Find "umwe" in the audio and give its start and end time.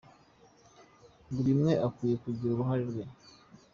1.55-1.73